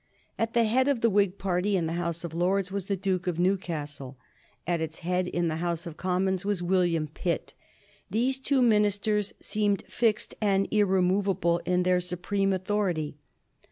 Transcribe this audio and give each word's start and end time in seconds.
At 0.39 0.53
the 0.55 0.63
head 0.63 0.87
of 0.87 1.01
the 1.01 1.11
Whig 1.11 1.37
party 1.37 1.77
in 1.77 1.85
the 1.85 1.93
House 1.93 2.23
of 2.23 2.33
Lords 2.33 2.71
was 2.71 2.87
the 2.87 2.97
Duke 2.97 3.27
of 3.27 3.37
Newcastle. 3.37 4.17
At 4.65 4.81
its 4.81 5.01
head 5.05 5.27
in 5.27 5.47
the 5.47 5.57
House 5.57 5.85
of 5.85 5.95
Commons 5.95 6.43
was 6.43 6.63
William 6.63 7.07
Pitt. 7.07 7.53
These 8.09 8.39
two 8.39 8.63
ministers 8.63 9.33
seemed 9.39 9.83
fixed 9.87 10.33
and 10.41 10.67
irremovable 10.71 11.61
in 11.65 11.83
their 11.83 12.01
supreme 12.01 12.51
authority. 12.51 13.19